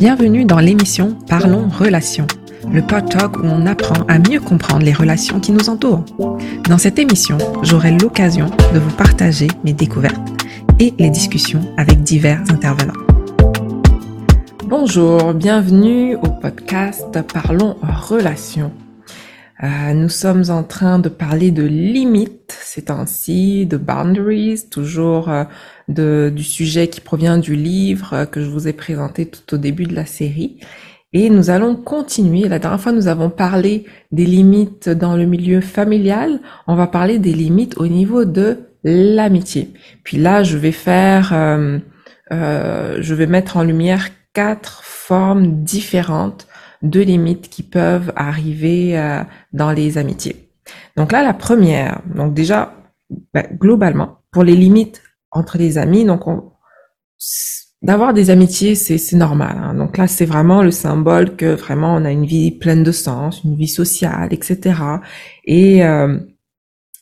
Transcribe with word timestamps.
Bienvenue 0.00 0.44
dans 0.44 0.60
l'émission 0.60 1.18
Parlons 1.28 1.68
Relations, 1.68 2.28
le 2.72 2.82
pod 2.82 3.08
talk 3.10 3.36
où 3.38 3.46
on 3.46 3.66
apprend 3.66 4.04
à 4.06 4.20
mieux 4.20 4.38
comprendre 4.38 4.84
les 4.84 4.92
relations 4.92 5.40
qui 5.40 5.50
nous 5.50 5.68
entourent. 5.68 6.04
Dans 6.68 6.78
cette 6.78 7.00
émission, 7.00 7.36
j'aurai 7.64 7.90
l'occasion 7.90 8.46
de 8.72 8.78
vous 8.78 8.94
partager 8.94 9.48
mes 9.64 9.72
découvertes 9.72 10.22
et 10.78 10.94
les 11.00 11.10
discussions 11.10 11.62
avec 11.76 12.00
divers 12.04 12.40
intervenants. 12.48 12.94
Bonjour, 14.66 15.34
bienvenue 15.34 16.14
au 16.14 16.28
podcast 16.28 17.20
Parlons 17.32 17.76
Relations. 17.82 18.70
Euh, 19.64 19.92
nous 19.92 20.08
sommes 20.08 20.44
en 20.50 20.62
train 20.62 21.00
de 21.00 21.08
parler 21.08 21.50
de 21.50 21.64
limites 21.64 22.56
ces 22.62 22.82
temps-ci, 22.82 23.66
de 23.66 23.76
boundaries, 23.76 24.68
toujours 24.70 25.30
euh, 25.30 26.30
du 26.30 26.44
sujet 26.44 26.86
qui 26.88 27.00
provient 27.00 27.38
du 27.38 27.56
livre 27.56 28.12
euh, 28.12 28.24
que 28.24 28.40
je 28.40 28.48
vous 28.48 28.68
ai 28.68 28.72
présenté 28.72 29.26
tout 29.26 29.54
au 29.54 29.58
début 29.58 29.86
de 29.86 29.96
la 29.96 30.06
série. 30.06 30.60
Et 31.12 31.28
nous 31.28 31.50
allons 31.50 31.74
continuer. 31.74 32.48
La 32.48 32.58
dernière 32.60 32.80
fois, 32.80 32.92
nous 32.92 33.08
avons 33.08 33.30
parlé 33.30 33.86
des 34.12 34.26
limites 34.26 34.88
dans 34.88 35.16
le 35.16 35.24
milieu 35.24 35.60
familial. 35.60 36.40
On 36.66 36.76
va 36.76 36.86
parler 36.86 37.18
des 37.18 37.32
limites 37.32 37.78
au 37.78 37.88
niveau 37.88 38.24
de 38.24 38.58
l'amitié. 38.84 39.72
Puis 40.04 40.18
là, 40.18 40.42
je 40.42 40.58
vais 40.58 40.70
faire, 40.70 41.32
je 42.30 43.14
vais 43.14 43.26
mettre 43.26 43.56
en 43.56 43.62
lumière 43.62 44.10
quatre 44.34 44.82
formes 44.84 45.64
différentes 45.64 46.46
deux 46.82 47.02
limites 47.02 47.48
qui 47.48 47.62
peuvent 47.62 48.12
arriver 48.16 48.98
euh, 48.98 49.22
dans 49.52 49.72
les 49.72 49.98
amitiés. 49.98 50.50
Donc 50.96 51.12
là, 51.12 51.22
la 51.22 51.34
première, 51.34 52.02
donc 52.14 52.34
déjà, 52.34 52.74
ben, 53.32 53.46
globalement, 53.58 54.18
pour 54.30 54.44
les 54.44 54.56
limites 54.56 55.02
entre 55.30 55.58
les 55.58 55.78
amis, 55.78 56.04
donc 56.04 56.22
d'avoir 57.82 58.12
des 58.12 58.30
amitiés, 58.30 58.74
c'est 58.74 59.16
normal. 59.16 59.56
Hein. 59.56 59.74
Donc 59.74 59.96
là, 59.96 60.06
c'est 60.08 60.26
vraiment 60.26 60.62
le 60.62 60.70
symbole 60.70 61.36
que 61.36 61.54
vraiment 61.54 61.94
on 61.94 62.04
a 62.04 62.10
une 62.10 62.26
vie 62.26 62.50
pleine 62.50 62.82
de 62.82 62.92
sens, 62.92 63.42
une 63.44 63.56
vie 63.56 63.68
sociale, 63.68 64.32
etc. 64.32 64.80
Et 65.44 65.84
euh, 65.84 66.18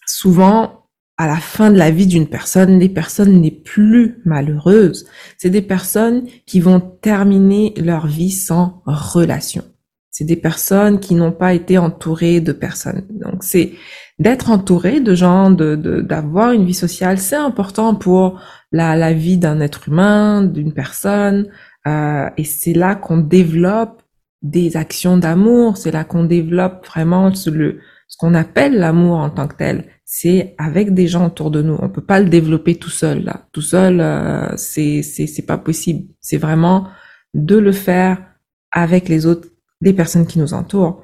souvent, 0.07 0.86
à 1.19 1.27
la 1.27 1.37
fin 1.37 1.71
de 1.71 1.79
la 1.79 1.91
vie 1.91 2.07
d'une 2.07 2.29
personne, 2.29 2.79
les 2.79 2.89
personnes 2.89 3.41
les 3.41 3.51
plus 3.51 4.21
malheureuses, 4.25 5.07
c'est 5.39 5.51
des 5.51 5.63
personnes 5.63 6.27
qui 6.45 6.61
vont 6.61 6.81
terminer 6.81 7.73
leur 7.79 8.07
vie 8.07 8.31
sans 8.31 8.83
relation. 8.87 9.65
C'est 10.11 10.25
des 10.25 10.37
personnes 10.37 11.01
qui 11.01 11.15
n'ont 11.15 11.33
pas 11.33 11.55
été 11.55 11.79
entourées 11.79 12.41
de 12.41 12.53
personnes. 12.53 13.07
Donc 13.11 13.43
c'est 13.45 13.73
d'être 14.19 14.51
entouré 14.51 15.01
de 15.01 15.15
gens, 15.15 15.51
de 15.51 15.75
d'avoir 16.01 16.53
une 16.53 16.65
vie 16.65 16.75
sociale, 16.75 17.19
c'est 17.19 17.37
important 17.37 17.95
pour 17.95 18.41
la, 18.73 18.97
la 18.97 19.13
vie 19.13 19.37
d'un 19.37 19.61
être 19.61 19.89
humain, 19.89 20.43
d'une 20.43 20.73
personne. 20.73 21.49
Euh, 21.87 22.29
et 22.37 22.45
c'est 22.45 22.73
là 22.73 22.95
qu'on 22.95 23.19
développe 23.19 24.03
des 24.43 24.77
actions 24.77 25.17
d'amour. 25.17 25.77
C'est 25.77 25.91
là 25.91 26.05
qu'on 26.05 26.25
développe 26.25 26.87
vraiment 26.87 27.31
le, 27.47 27.81
ce 28.17 28.19
qu'on 28.19 28.33
appelle 28.33 28.79
l'amour 28.79 29.19
en 29.19 29.29
tant 29.29 29.47
que 29.47 29.57
tel 29.57 29.85
c'est 30.07 30.55
avec 30.57 30.95
des 30.95 31.07
gens 31.07 31.27
autour 31.27 31.51
de 31.51 31.61
nous. 31.61 31.77
On 31.83 31.91
peut 31.91 32.01
pas 32.01 32.21
le 32.21 32.31
développer 32.31 32.77
tout 32.77 32.91
seul 32.91 33.25
là. 33.25 33.47
Tout 33.53 33.61
seul, 33.61 34.01
euh, 34.01 34.57
c'est 34.57 35.03
c'est 35.03 35.47
pas 35.47 35.59
possible. 35.59 36.09
C'est 36.21 36.39
vraiment 36.39 36.89
de 37.35 37.57
le 37.57 37.73
faire 37.73 38.25
avec 38.73 39.11
les 39.11 39.27
autres, 39.27 39.49
les 39.83 39.93
personnes 39.93 40.27
qui 40.27 40.39
nous 40.39 40.55
entourent. 40.55 41.03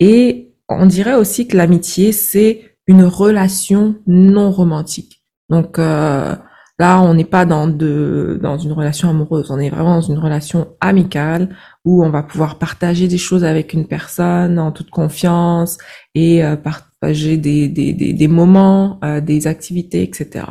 Et 0.00 0.54
on 0.68 0.86
dirait 0.86 1.14
aussi 1.14 1.46
que 1.46 1.56
l'amitié 1.56 2.10
c'est 2.10 2.76
une 2.88 3.04
relation 3.04 3.96
non 4.08 4.50
romantique. 4.50 5.22
Donc 5.50 5.78
euh, 5.78 6.34
là, 6.78 7.00
on 7.00 7.14
n'est 7.14 7.24
pas 7.24 7.44
dans 7.44 7.66
de 7.68 8.38
dans 8.42 8.58
une 8.58 8.72
relation 8.72 9.10
amoureuse. 9.10 9.50
On 9.50 9.58
est 9.58 9.70
vraiment 9.70 9.96
dans 9.96 10.00
une 10.00 10.18
relation 10.18 10.68
amicale 10.80 11.56
où 11.84 12.04
on 12.04 12.10
va 12.10 12.22
pouvoir 12.22 12.58
partager 12.58 13.08
des 13.08 13.18
choses 13.18 13.44
avec 13.44 13.72
une 13.72 13.86
personne 13.86 14.58
en 14.58 14.72
toute 14.72 14.90
confiance 14.90 15.78
et 16.14 16.44
euh, 16.44 16.56
partager 16.56 17.36
des, 17.36 17.68
des, 17.68 17.92
des, 17.92 18.12
des 18.12 18.28
moments, 18.28 18.98
euh, 19.04 19.20
des 19.20 19.46
activités, 19.46 20.02
etc. 20.02 20.46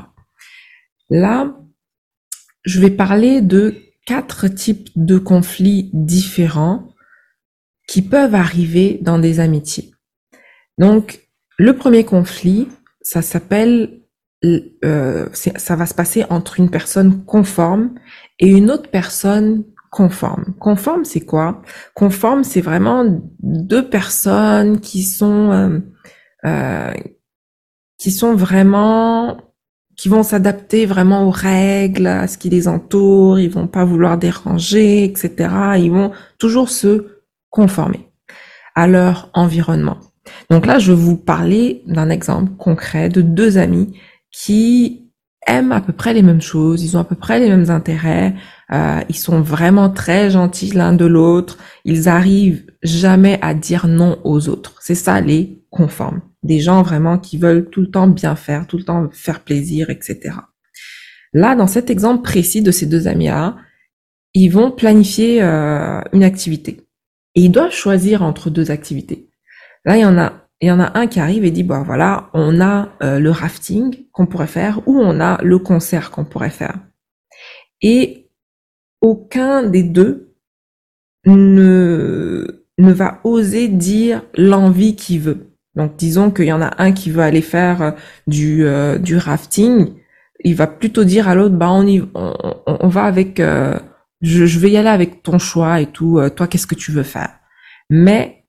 Là, 1.10 1.56
je 2.64 2.80
vais 2.80 2.92
parler 2.92 3.42
de 3.42 3.76
quatre 4.06 4.48
types 4.48 4.90
de 4.96 5.18
conflits 5.18 5.90
différents 5.94 6.88
qui 7.88 8.02
peuvent 8.02 8.36
arriver 8.36 9.00
dans 9.02 9.20
des 9.20 9.40
amitiés. 9.40 9.92
Donc, 10.78 11.28
le 11.58 11.76
premier 11.76 12.04
conflit, 12.04 12.68
ça 13.02 13.22
s'appelle, 13.22 14.02
euh, 14.46 15.28
ça 15.34 15.76
va 15.76 15.86
se 15.86 15.94
passer 15.94 16.26
entre 16.30 16.60
une 16.60 16.70
personne 16.70 17.24
conforme 17.26 17.96
et 18.40 18.50
une 18.50 18.70
autre 18.70 18.90
personne 18.90 19.64
conforme. 19.92 20.54
Conforme, 20.60 21.06
c'est 21.06 21.22
quoi? 21.22 21.62
Conforme, 21.96 22.44
c'est 22.44 22.62
vraiment 22.62 23.04
deux 23.40 23.90
personnes 23.90 24.80
qui 24.80 25.04
sont 25.04 25.52
euh, 25.52 25.80
euh, 26.46 26.94
qui 27.98 28.12
sont 28.12 28.36
vraiment 28.36 29.38
qui 29.96 30.10
vont 30.10 30.22
s'adapter 30.22 30.86
vraiment 30.86 31.24
aux 31.24 31.32
règles, 31.32 32.06
à 32.06 32.28
ce 32.28 32.38
qui 32.38 32.50
les 32.50 32.68
entoure, 32.68 33.40
ils 33.40 33.50
vont 33.50 33.66
pas 33.66 33.84
vouloir 33.84 34.20
déranger, 34.20 35.04
etc. 35.04 35.50
Ils 35.80 35.92
vont 35.92 36.12
toujours 36.38 36.70
se 36.70 37.22
conformer 37.50 38.08
à 38.76 38.86
leur 38.86 39.32
environnement. 39.34 39.98
Donc 40.52 40.68
là, 40.68 40.78
je 40.78 40.92
vais 40.92 41.02
vous 41.02 41.18
parler 41.18 41.82
d'un 41.88 42.12
exemple 42.12 42.52
concret 42.58 43.10
de 43.10 43.22
deux 43.22 43.58
amis 43.58 43.98
qui 44.32 45.12
aiment 45.46 45.72
à 45.72 45.82
peu 45.82 45.94
près 45.94 46.14
les 46.14 46.22
mêmes 46.22 46.42
choses, 46.42 46.84
ils 46.84 46.98
ont 46.98 47.00
à 47.00 47.06
peu 47.06 47.16
près 47.16 47.40
les 47.40 47.50
mêmes 47.50 47.70
intérêts, 47.70 48.36
euh, 48.74 49.00
ils 49.08 49.16
sont 49.16 49.42
vraiment 49.42 49.90
très 49.90 50.30
gentils 50.30 50.72
l'un 50.72 50.94
de 50.94 51.06
l'autre, 51.06 51.58
ils 51.86 52.10
arrivent 52.10 52.66
jamais 52.84 53.40
à 53.42 53.54
dire 53.54 53.88
non 53.88 54.20
aux 54.24 54.50
autres. 54.50 54.76
C'est 54.82 54.96
ça 54.96 55.22
les 55.22 55.64
conformes 55.70 56.22
des 56.44 56.60
gens 56.60 56.82
vraiment 56.82 57.18
qui 57.20 57.38
veulent 57.38 57.70
tout 57.70 57.82
le 57.82 57.92
temps 57.92 58.08
bien 58.08 58.36
faire, 58.36 58.68
tout 58.68 58.78
le 58.78 58.84
temps 58.84 59.10
faire 59.12 59.42
plaisir, 59.42 59.90
etc. 59.90 60.36
Là, 61.34 61.56
dans 61.56 61.68
cet 61.68 61.90
exemple 61.90 62.24
précis 62.24 62.62
de 62.62 62.72
ces 62.72 62.86
deux 62.86 63.08
amis-là, 63.08 63.58
ils 64.34 64.50
vont 64.50 64.72
planifier 64.72 65.42
euh, 65.44 66.02
une 66.14 66.24
activité 66.24 66.82
et 67.36 67.42
ils 67.42 67.52
doivent 67.52 67.74
choisir 67.74 68.24
entre 68.24 68.50
deux 68.50 68.72
activités. 68.72 69.30
Là, 69.86 69.98
il 69.98 70.02
y 70.02 70.06
en 70.06 70.18
a, 70.18 70.47
il 70.62 70.68
y 70.68 70.72
en 70.72 70.80
a 70.80 70.98
un 70.98 71.08
qui 71.08 71.20
arrive 71.20 71.46
et 71.46 71.52
dit 71.52 71.64
bon 71.64 71.84
voilà, 71.84 72.30
on 72.34 72.60
a 72.62 72.90
euh, 73.04 73.20
le 73.20 73.32
rafting 73.32 74.08
qu'on 74.12 74.26
pourrait 74.26 74.48
faire 74.48 74.82
ou 74.88 75.00
on 75.00 75.20
a 75.20 75.42
le 75.44 75.60
concert 75.60 76.12
qu'on 76.12 76.26
pourrait 76.26 76.50
faire. 76.50 76.80
Et 77.82 78.30
aucun 79.02 79.64
des 79.64 79.84
deux 79.84 80.36
ne 81.26 82.64
ne 82.80 82.92
va 82.92 83.20
oser 83.24 83.68
dire 83.68 84.24
l'envie 84.36 84.96
qu'il 84.96 85.20
veut. 85.20 85.48
Donc 85.76 85.96
disons 85.96 86.32
qu'il 86.32 86.46
y 86.46 86.52
en 86.52 86.62
a 86.62 86.82
un 86.82 86.92
qui 86.92 87.12
veut 87.12 87.22
aller 87.22 87.42
faire 87.42 87.82
euh, 87.82 87.92
du, 88.26 88.66
euh, 88.66 88.98
du 88.98 89.16
rafting, 89.18 89.94
il 90.44 90.56
va 90.56 90.68
plutôt 90.68 91.04
dire 91.04 91.28
à 91.28 91.36
l'autre, 91.36 91.56
bah 91.56 91.72
on, 91.72 91.86
y, 91.88 92.04
on, 92.14 92.88
va 92.88 93.04
avec, 93.04 93.40
euh, 93.40 93.80
je, 94.22 94.46
je, 94.46 94.60
vais 94.60 94.72
y 94.72 94.78
aller 94.78 94.90
avec 94.90 95.24
ton 95.24 95.40
choix 95.40 95.82
et 95.82 95.88
tout, 95.88 96.20
toi 96.36 96.48
qu'est-ce 96.48 96.68
que 96.68 96.76
tu 96.76 96.92
veux 96.92 97.04
faire? 97.04 97.40
Mais 97.90 98.46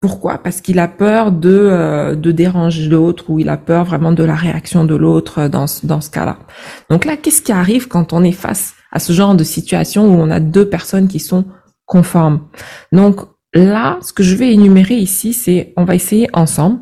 pourquoi? 0.00 0.38
Parce 0.38 0.60
qu'il 0.60 0.78
a 0.78 0.88
peur 0.88 1.30
de, 1.30 2.14
de 2.14 2.32
déranger 2.32 2.88
l'autre 2.88 3.28
ou 3.28 3.38
il 3.38 3.48
a 3.48 3.56
peur 3.56 3.84
vraiment 3.84 4.12
de 4.12 4.24
la 4.24 4.34
réaction 4.34 4.84
de 4.84 4.94
l'autre 4.94 5.48
dans, 5.48 5.66
dans 5.82 6.00
ce 6.00 6.10
cas-là. 6.10 6.38
Donc 6.88 7.04
là, 7.04 7.16
qu'est-ce 7.16 7.42
qui 7.42 7.52
arrive 7.52 7.86
quand 7.86 8.12
on 8.12 8.24
est 8.24 8.32
face 8.32 8.74
à 8.92 8.98
ce 8.98 9.12
genre 9.12 9.34
de 9.34 9.44
situation 9.44 10.06
où 10.06 10.18
on 10.18 10.30
a 10.30 10.40
deux 10.40 10.68
personnes 10.68 11.06
qui 11.06 11.20
sont 11.20 11.44
conformes? 11.86 12.46
Donc 12.92 13.26
Là, 13.52 13.98
ce 14.00 14.12
que 14.12 14.22
je 14.22 14.36
vais 14.36 14.52
énumérer 14.52 14.94
ici, 14.94 15.32
c'est 15.32 15.72
on 15.76 15.84
va 15.84 15.94
essayer 15.94 16.28
ensemble 16.32 16.80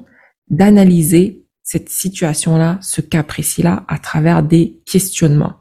d'analyser 0.51 1.47
cette 1.63 1.89
situation-là, 1.89 2.79
ce 2.83 3.01
cas 3.01 3.23
précis-là, 3.23 3.85
à 3.89 3.99
travers 3.99 4.43
des 4.43 4.81
questionnements. 4.85 5.55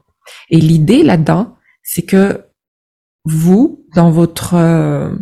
Et 0.50 0.57
l'idée 0.57 1.03
là-dedans, 1.03 1.56
c'est 1.84 2.01
que 2.01 2.46
vous, 3.23 3.85
dans 3.96 4.12
votre 4.12 4.53
euh, 4.56 5.16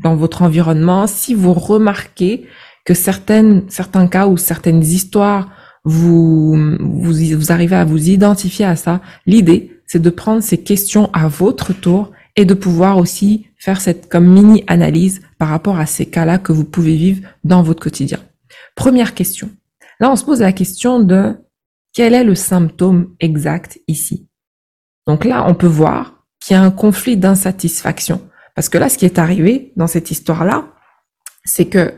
dans 0.00 0.16
votre 0.16 0.42
environnement, 0.42 1.06
si 1.06 1.34
vous 1.34 1.52
remarquez 1.52 2.46
que 2.84 2.94
certaines 2.94 3.68
certains 3.68 4.06
cas 4.06 4.26
ou 4.26 4.36
certaines 4.36 4.82
histoires 4.82 5.50
vous 5.84 6.54
vous, 6.80 7.12
vous 7.12 7.52
arrivez 7.52 7.76
à 7.76 7.84
vous 7.84 8.08
identifier 8.08 8.64
à 8.64 8.76
ça, 8.76 9.00
l'idée 9.26 9.78
c'est 9.86 10.02
de 10.02 10.10
prendre 10.10 10.42
ces 10.42 10.58
questions 10.58 11.10
à 11.12 11.28
votre 11.28 11.72
tour 11.72 12.12
et 12.36 12.44
de 12.44 12.54
pouvoir 12.54 12.98
aussi 12.98 13.46
faire 13.56 13.80
cette 13.80 14.08
comme 14.08 14.28
mini 14.28 14.62
analyse 14.68 15.22
par 15.38 15.48
rapport 15.48 15.78
à 15.78 15.86
ces 15.86 16.06
cas-là 16.06 16.38
que 16.38 16.52
vous 16.52 16.64
pouvez 16.64 16.94
vivre 16.94 17.26
dans 17.42 17.62
votre 17.62 17.82
quotidien. 17.82 18.20
Première 18.76 19.14
question. 19.14 19.50
Là, 19.98 20.10
on 20.10 20.16
se 20.16 20.24
pose 20.24 20.40
la 20.40 20.52
question 20.52 21.00
de 21.00 21.34
quel 21.92 22.14
est 22.14 22.22
le 22.22 22.36
symptôme 22.36 23.14
exact 23.18 23.80
ici? 23.88 24.28
Donc 25.06 25.24
là, 25.24 25.46
on 25.48 25.54
peut 25.54 25.66
voir 25.66 26.22
qu'il 26.40 26.54
y 26.54 26.56
a 26.56 26.62
un 26.62 26.70
conflit 26.70 27.16
d'insatisfaction. 27.16 28.20
Parce 28.58 28.68
que 28.68 28.78
là, 28.78 28.88
ce 28.88 28.98
qui 28.98 29.04
est 29.04 29.20
arrivé 29.20 29.72
dans 29.76 29.86
cette 29.86 30.10
histoire-là, 30.10 30.64
c'est 31.44 31.66
que 31.66 31.94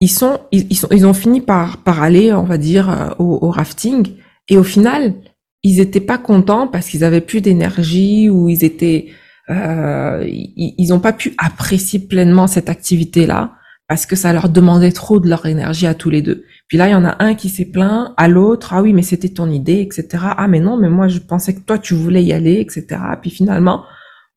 ils 0.00 0.10
sont, 0.10 0.40
ils, 0.52 0.76
sont, 0.76 0.88
ils 0.90 1.06
ont 1.06 1.14
fini 1.14 1.40
par, 1.40 1.78
aller, 1.86 2.34
on 2.34 2.42
va 2.42 2.58
dire, 2.58 2.90
euh, 2.90 3.08
au, 3.18 3.38
au 3.40 3.50
rafting. 3.50 4.06
Et 4.50 4.58
au 4.58 4.62
final, 4.62 5.14
ils 5.62 5.80
étaient 5.80 6.02
pas 6.02 6.18
contents 6.18 6.68
parce 6.68 6.88
qu'ils 6.88 7.02
avaient 7.02 7.22
plus 7.22 7.40
d'énergie 7.40 8.28
ou 8.28 8.50
ils 8.50 8.62
étaient, 8.62 9.06
euh, 9.48 10.22
ils 10.28 10.88
n'ont 10.90 11.00
pas 11.00 11.14
pu 11.14 11.32
apprécier 11.38 11.98
pleinement 11.98 12.46
cette 12.46 12.68
activité-là 12.68 13.54
parce 13.88 14.04
que 14.04 14.16
ça 14.16 14.34
leur 14.34 14.50
demandait 14.50 14.92
trop 14.92 15.18
de 15.18 15.30
leur 15.30 15.46
énergie 15.46 15.86
à 15.86 15.94
tous 15.94 16.10
les 16.10 16.20
deux. 16.20 16.44
Puis 16.68 16.76
là, 16.76 16.88
il 16.88 16.92
y 16.92 16.94
en 16.94 17.06
a 17.06 17.24
un 17.24 17.34
qui 17.34 17.48
s'est 17.48 17.64
plaint 17.64 18.12
à 18.18 18.28
l'autre, 18.28 18.74
ah 18.74 18.82
oui, 18.82 18.92
mais 18.92 19.00
c'était 19.00 19.30
ton 19.30 19.50
idée, 19.50 19.80
etc. 19.80 20.24
Ah 20.36 20.46
mais 20.46 20.60
non, 20.60 20.76
mais 20.76 20.90
moi 20.90 21.08
je 21.08 21.20
pensais 21.20 21.54
que 21.54 21.60
toi 21.60 21.78
tu 21.78 21.94
voulais 21.94 22.22
y 22.22 22.34
aller, 22.34 22.60
etc. 22.60 23.00
Puis 23.22 23.30
finalement, 23.30 23.84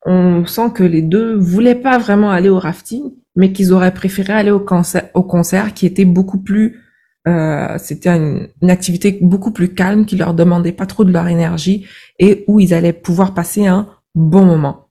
on 0.05 0.45
sent 0.45 0.71
que 0.73 0.83
les 0.83 1.01
deux 1.01 1.35
voulaient 1.35 1.75
pas 1.75 1.97
vraiment 1.97 2.31
aller 2.31 2.49
au 2.49 2.59
rafting, 2.59 3.11
mais 3.35 3.51
qu'ils 3.51 3.73
auraient 3.73 3.93
préféré 3.93 4.33
aller 4.33 4.51
au 4.51 4.59
concert, 4.59 5.09
au 5.13 5.23
concert 5.23 5.73
qui 5.73 5.85
était 5.85 6.05
beaucoup 6.05 6.41
plus, 6.41 6.81
euh, 7.27 7.77
c'était 7.77 8.09
une, 8.09 8.47
une, 8.61 8.69
activité 8.69 9.19
beaucoup 9.21 9.51
plus 9.51 9.73
calme, 9.73 10.05
qui 10.05 10.15
leur 10.15 10.33
demandait 10.33 10.71
pas 10.71 10.85
trop 10.85 11.03
de 11.03 11.11
leur 11.11 11.27
énergie 11.27 11.85
et 12.17 12.45
où 12.47 12.59
ils 12.59 12.73
allaient 12.73 12.93
pouvoir 12.93 13.33
passer 13.33 13.67
un 13.67 13.89
bon 14.15 14.45
moment. 14.45 14.87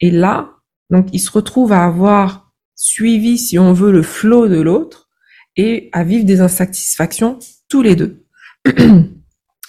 Et 0.00 0.10
là, 0.10 0.50
donc 0.90 1.08
ils 1.12 1.20
se 1.20 1.30
retrouvent 1.30 1.72
à 1.72 1.84
avoir 1.84 2.52
suivi, 2.74 3.38
si 3.38 3.58
on 3.58 3.72
veut, 3.72 3.92
le 3.92 4.02
flot 4.02 4.48
de 4.48 4.60
l'autre 4.60 5.08
et 5.56 5.90
à 5.92 6.04
vivre 6.04 6.24
des 6.24 6.40
insatisfactions 6.40 7.38
tous 7.68 7.82
les 7.82 7.96
deux. 7.96 8.24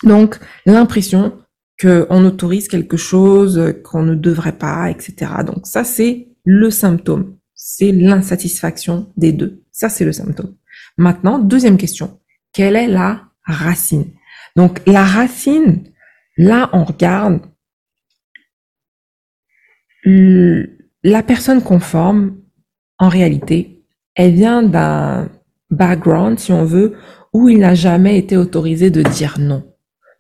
Donc, 0.04 0.40
l'impression 0.66 1.38
qu'on 1.81 2.25
autorise 2.25 2.68
quelque 2.68 2.98
chose 2.98 3.74
qu'on 3.83 4.04
ne 4.04 4.16
devrait 4.16 4.57
pas, 4.57 4.92
etc. 4.92 5.31
Donc, 5.45 5.66
ça, 5.66 5.83
c'est 5.83 6.28
le 6.45 6.69
symptôme. 6.69 7.38
C'est 7.56 7.92
l'insatisfaction 7.92 9.12
des 9.18 9.31
deux. 9.31 9.63
Ça, 9.72 9.89
c'est 9.89 10.06
le 10.06 10.12
symptôme. 10.12 10.56
Maintenant, 10.98 11.39
deuxième 11.39 11.78
question. 11.78 12.19
Quelle 12.54 12.75
est 12.75 12.88
la 12.88 13.24
racine? 13.44 14.06
Donc, 14.56 14.81
la 14.86 15.04
racine, 15.04 15.83
là, 16.38 16.69
on 16.74 16.83
regarde 16.83 17.42
la 20.04 21.24
personne 21.24 21.62
conforme, 21.62 22.38
en 22.98 23.10
réalité, 23.10 23.83
elle 24.16 24.33
vient 24.33 24.63
d'un 24.63 25.30
background, 25.69 26.39
si 26.39 26.51
on 26.51 26.66
veut, 26.66 26.95
où 27.33 27.50
il 27.50 27.60
n'a 27.60 27.75
jamais 27.75 28.18
été 28.18 28.36
autorisé 28.38 28.89
de 28.89 29.01
dire 29.01 29.38
non. 29.39 29.70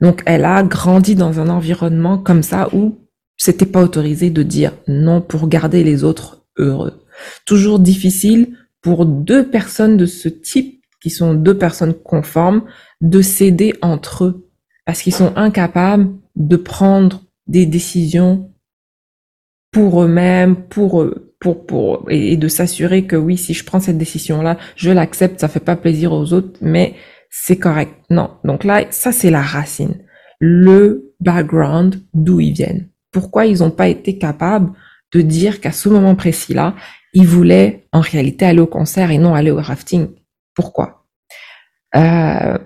Donc, 0.01 0.23
elle 0.25 0.45
a 0.45 0.63
grandi 0.63 1.15
dans 1.15 1.39
un 1.39 1.49
environnement 1.49 2.17
comme 2.17 2.43
ça 2.43 2.69
où 2.73 2.97
c'était 3.37 3.65
pas 3.65 3.81
autorisé 3.81 4.29
de 4.29 4.43
dire 4.43 4.73
non 4.87 5.21
pour 5.21 5.47
garder 5.47 5.83
les 5.83 6.03
autres 6.03 6.43
heureux. 6.57 7.03
Toujours 7.45 7.79
difficile 7.79 8.55
pour 8.81 9.05
deux 9.05 9.47
personnes 9.47 9.97
de 9.97 10.05
ce 10.05 10.27
type, 10.27 10.83
qui 11.01 11.09
sont 11.09 11.33
deux 11.33 11.57
personnes 11.57 11.93
conformes, 11.93 12.63
de 13.01 13.21
s'aider 13.21 13.73
entre 13.81 14.25
eux, 14.25 14.49
parce 14.85 15.01
qu'ils 15.01 15.15
sont 15.15 15.33
incapables 15.35 16.09
de 16.35 16.55
prendre 16.55 17.23
des 17.47 17.65
décisions 17.65 18.51
pour 19.71 20.03
eux-mêmes, 20.03 20.55
pour 20.55 21.01
eux, 21.01 21.33
pour 21.39 21.65
pour 21.65 22.05
et, 22.09 22.37
de 22.37 22.47
s'assurer 22.47 23.05
que 23.05 23.15
oui, 23.15 23.37
si 23.37 23.53
je 23.53 23.65
prends 23.65 23.79
cette 23.79 23.97
décision 23.97 24.41
là, 24.41 24.57
je 24.75 24.91
l'accepte, 24.91 25.39
ça 25.39 25.47
fait 25.47 25.59
pas 25.59 25.75
plaisir 25.75 26.13
aux 26.13 26.33
autres, 26.33 26.59
mais 26.61 26.95
c'est 27.31 27.57
correct. 27.57 27.93
Non. 28.11 28.29
Donc 28.43 28.63
là, 28.63 28.85
ça 28.91 29.11
c'est 29.11 29.31
la 29.31 29.41
racine, 29.41 29.95
le 30.39 31.15
background 31.19 32.03
d'où 32.13 32.39
ils 32.39 32.53
viennent. 32.53 32.89
Pourquoi 33.11 33.47
ils 33.47 33.59
n'ont 33.59 33.71
pas 33.71 33.87
été 33.87 34.19
capables 34.19 34.71
de 35.13 35.21
dire 35.21 35.59
qu'à 35.59 35.71
ce 35.71 35.89
moment 35.89 36.15
précis 36.15 36.53
là, 36.53 36.75
ils 37.13 37.27
voulaient 37.27 37.87
en 37.91 38.01
réalité 38.01 38.45
aller 38.45 38.59
au 38.59 38.67
concert 38.67 39.09
et 39.09 39.17
non 39.17 39.33
aller 39.33 39.51
au 39.51 39.59
rafting? 39.59 40.09
Pourquoi? 40.53 41.05
Euh, 41.95 42.57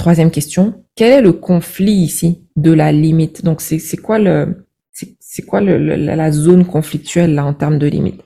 Troisième 0.00 0.30
question, 0.30 0.82
quel 0.96 1.12
est 1.12 1.20
le 1.20 1.34
conflit 1.34 1.92
ici 1.92 2.46
de 2.56 2.72
la 2.72 2.90
limite? 2.90 3.44
Donc 3.44 3.60
c'est 3.60 3.98
quoi 3.98 4.18
le 4.18 4.66
c'est 4.92 5.42
quoi 5.42 5.60
la 5.60 6.32
zone 6.32 6.64
conflictuelle 6.64 7.34
là 7.34 7.44
en 7.44 7.52
termes 7.52 7.78
de 7.78 7.86
limites. 7.86 8.22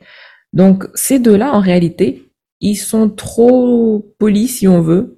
Donc 0.52 0.86
ces 0.94 1.18
deux-là, 1.18 1.52
en 1.52 1.58
réalité, 1.58 2.30
ils 2.60 2.76
sont 2.76 3.10
trop 3.10 4.14
polis 4.20 4.58
si 4.58 4.68
on 4.68 4.80
veut, 4.80 5.13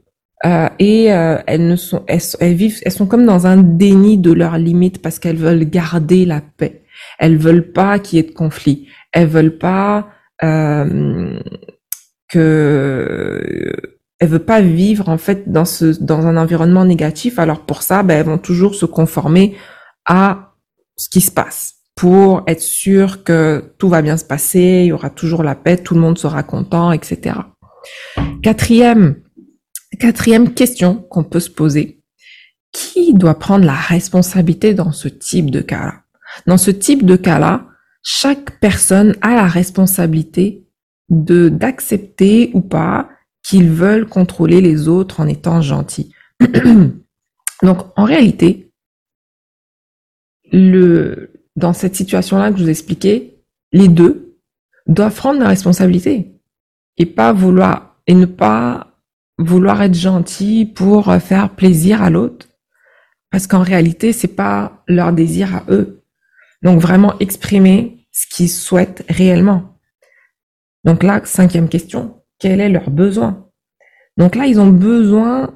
euh, 0.47 0.69
et 0.79 1.13
euh, 1.13 1.39
elles 1.47 1.77
sont, 1.77 2.05
elles, 2.07 2.55
vivent, 2.55 2.81
elles 2.85 2.93
sont 2.93 3.07
comme 3.07 3.27
dans 3.27 3.49
un 3.49 3.57
déni 3.57 4.17
de 4.17 4.33
leurs 4.33 4.59
limites 4.59 5.03
parce 5.03 5.19
qu'elles 5.19 5.37
veulent 5.37 5.69
garder 5.69 6.25
la 6.25 6.41
paix. 6.41 6.83
Elles 7.19 7.37
veulent 7.37 7.73
pas 7.73 7.99
qu'il 7.99 8.19
y 8.19 8.21
ait 8.21 8.29
de 8.29 8.35
conflit. 8.35 8.87
Elles 9.13 9.27
veulent 9.27 9.59
pas 9.59 10.09
euh, 10.45 11.41
que 12.29 13.73
elles 14.19 14.29
veulent 14.29 14.45
pas 14.45 14.61
vivre 14.61 15.09
en 15.09 15.19
fait 15.19 15.51
dans 15.51 15.65
ce 15.65 16.01
dans 16.01 16.27
un 16.27 16.37
environnement 16.37 16.85
négatif. 16.85 17.41
Alors 17.41 17.67
pour 17.67 17.83
ça, 17.83 18.05
ben, 18.05 18.19
elles 18.19 18.27
vont 18.27 18.39
toujours 18.39 18.77
se 18.77 18.87
conformer 18.87 19.57
à 20.05 20.53
ce 20.97 21.09
qui 21.09 21.23
se 21.23 21.33
passe 21.33 21.75
pour 21.97 22.45
être 22.47 22.61
sûr 22.61 23.25
que 23.25 23.75
tout 23.79 23.89
va 23.89 24.03
bien 24.03 24.17
se 24.17 24.25
passer, 24.25 24.83
il 24.85 24.87
y 24.87 24.93
aura 24.93 25.11
toujours 25.11 25.43
la 25.43 25.55
paix, 25.55 25.79
tout 25.79 25.95
le 25.95 26.01
monde 26.01 26.19
sera 26.19 26.43
content, 26.43 26.93
etc. 26.93 27.37
Quatrième, 28.43 29.17
quatrième 29.97 30.55
question 30.55 30.97
qu'on 30.97 31.25
peut 31.25 31.41
se 31.41 31.51
poser. 31.51 32.03
Qui 32.73 33.15
doit 33.15 33.39
prendre 33.39 33.65
la 33.65 33.75
responsabilité 33.75 34.75
dans 34.75 34.93
ce 34.93 35.09
type 35.09 35.51
de 35.51 35.61
cas-là? 35.61 36.03
Dans 36.47 36.59
ce 36.59 36.71
type 36.71 37.07
de 37.07 37.17
cas-là, 37.17 37.67
chaque 38.03 38.61
personne 38.61 39.17
a 39.21 39.35
la 39.35 39.47
responsabilité 39.47 40.67
de, 41.09 41.49
d'accepter 41.49 42.51
ou 42.55 42.61
pas 42.61 43.09
qu'ils 43.43 43.71
veulent 43.71 44.09
contrôler 44.09 44.61
les 44.61 44.89
autres 44.89 45.21
en 45.21 45.27
étant 45.27 45.63
gentils. 45.63 46.13
Donc, 47.63 47.79
en 47.97 48.05
réalité, 48.05 48.73
dans 50.53 51.73
cette 51.73 51.97
situation-là 51.97 52.51
que 52.51 52.59
je 52.59 52.65
vous 52.65 52.71
expliquais, 52.71 53.43
les 53.73 53.89
deux 53.89 54.39
doivent 54.87 55.15
prendre 55.15 55.41
la 55.41 55.49
responsabilité 55.49 56.33
et 56.99 57.07
pas 57.07 57.33
vouloir 57.33 57.97
et 58.07 58.15
ne 58.15 58.27
pas 58.27 58.86
vouloir 59.39 59.83
être 59.83 59.95
gentil 59.95 60.65
pour 60.65 61.13
faire 61.17 61.51
plaisir 61.51 62.03
à 62.03 62.11
l'autre 62.11 62.47
parce 63.31 63.47
qu'en 63.47 63.63
réalité 63.63 64.13
c'est 64.13 64.35
pas 64.37 64.83
leur 64.89 65.13
désir 65.13 65.55
à 65.55 65.65
eux. 65.69 66.03
Donc 66.63 66.81
vraiment 66.81 67.19
exprimer 67.19 68.07
ce 68.13 68.27
qu'ils 68.27 68.49
souhaitent 68.49 69.05
réellement. 69.11 69.79
Donc 70.85 71.03
là, 71.03 71.21
cinquième 71.25 71.69
question, 71.69 72.23
quel 72.39 72.61
est 72.61 72.69
leur 72.69 72.91
besoin? 72.91 73.47
Donc 74.17 74.37
là, 74.37 74.47
ils 74.47 74.61
ont 74.61 74.71
besoin 74.71 75.53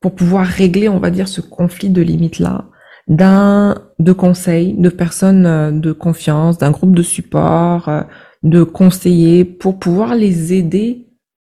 pour 0.00 0.14
pouvoir 0.14 0.46
régler, 0.46 0.88
on 0.88 0.98
va 0.98 1.10
dire, 1.10 1.28
ce 1.28 1.40
conflit 1.40 1.90
de 1.90 2.00
limites 2.00 2.38
là, 2.38 2.64
d'un 3.08 3.74
de 3.98 4.12
conseils, 4.12 4.72
de 4.74 4.88
personnes 4.88 5.44
euh, 5.44 5.70
de 5.72 5.92
confiance, 5.92 6.56
d'un 6.56 6.70
groupe 6.70 6.94
de 6.94 7.02
support, 7.02 7.88
euh, 7.88 8.02
de 8.42 8.62
conseillers 8.62 9.44
pour 9.44 9.78
pouvoir 9.78 10.14
les 10.14 10.54
aider 10.54 11.08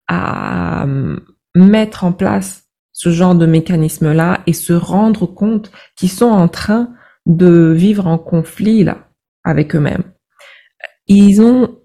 à 0.08 0.88
euh, 0.88 1.20
mettre 1.60 2.04
en 2.04 2.12
place 2.12 2.64
ce 2.94 3.12
genre 3.12 3.36
de 3.36 3.46
mécanisme-là 3.46 4.42
et 4.48 4.54
se 4.54 4.74
rendre 4.74 5.26
compte 5.26 5.72
qu'ils 5.96 6.10
sont 6.10 6.26
en 6.26 6.48
train 6.48 6.90
de 7.26 7.74
vivre 7.76 8.08
en 8.08 8.18
conflit 8.18 8.84
là 8.84 9.08
avec 9.44 9.76
eux-mêmes. 9.76 10.04
Ils 11.08 11.42
ont 11.42 11.76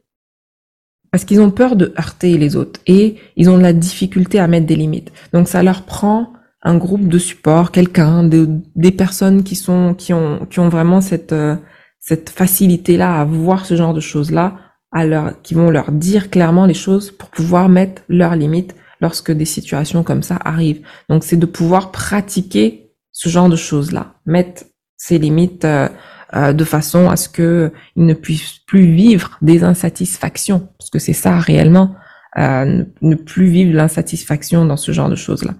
parce 1.10 1.24
qu'ils 1.24 1.40
ont 1.40 1.52
peur 1.52 1.76
de 1.76 1.94
heurter 1.96 2.36
les 2.38 2.56
autres 2.56 2.80
et 2.88 3.16
ils 3.36 3.48
ont 3.48 3.56
de 3.56 3.62
la 3.62 3.72
difficulté 3.72 4.40
à 4.40 4.48
mettre 4.48 4.66
des 4.66 4.74
limites. 4.74 5.12
Donc 5.32 5.46
ça 5.46 5.62
leur 5.62 5.82
prend 5.82 6.32
un 6.62 6.76
groupe 6.76 7.06
de 7.06 7.18
support, 7.18 7.70
quelqu'un, 7.70 8.24
des 8.24 8.90
personnes 8.90 9.44
qui 9.44 9.54
sont 9.54 9.94
qui 9.94 10.12
ont 10.12 10.46
qui 10.46 10.58
ont 10.58 10.68
vraiment 10.68 11.00
cette 11.00 11.32
euh, 11.32 11.56
cette 12.00 12.30
facilité 12.30 12.96
là 12.96 13.20
à 13.20 13.24
voir 13.24 13.64
ce 13.66 13.76
genre 13.76 13.94
de 13.94 14.00
choses 14.00 14.32
là, 14.32 14.56
à 14.90 15.06
leur 15.06 15.40
qui 15.42 15.54
vont 15.54 15.70
leur 15.70 15.92
dire 15.92 16.30
clairement 16.30 16.66
les 16.66 16.74
choses 16.74 17.12
pour 17.12 17.30
pouvoir 17.30 17.68
mettre 17.68 18.02
leurs 18.08 18.34
limites 18.34 18.74
lorsque 19.04 19.30
des 19.30 19.44
situations 19.44 20.02
comme 20.02 20.22
ça 20.22 20.38
arrivent. 20.44 20.82
Donc 21.10 21.24
c'est 21.24 21.36
de 21.36 21.50
pouvoir 21.58 21.92
pratiquer 21.92 22.66
ce 23.12 23.28
genre 23.28 23.50
de 23.50 23.56
choses 23.56 23.92
là, 23.92 24.14
mettre 24.24 24.64
ses 24.96 25.18
limites 25.18 25.66
euh, 25.66 25.88
euh, 26.34 26.52
de 26.54 26.64
façon 26.64 27.10
à 27.10 27.16
ce 27.16 27.28
que 27.28 27.70
ils 27.96 28.06
ne 28.06 28.14
puissent 28.14 28.60
plus 28.66 28.86
vivre 29.02 29.36
des 29.42 29.62
insatisfactions, 29.62 30.68
parce 30.78 30.90
que 30.90 30.98
c'est 30.98 31.18
ça 31.24 31.38
réellement, 31.38 31.94
ne 32.36 33.14
plus 33.14 33.46
vivre 33.46 33.72
l'insatisfaction 33.76 34.64
dans 34.64 34.76
ce 34.76 34.90
genre 34.90 35.10
de 35.10 35.20
choses 35.26 35.44
là. 35.44 35.54